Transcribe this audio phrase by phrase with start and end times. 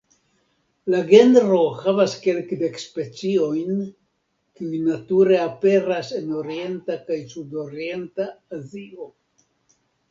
[0.93, 3.83] La genro havas kelkdek speciojn,
[4.57, 8.29] kiuj nature aperas en orienta kaj sudorienta
[8.63, 9.13] Azio.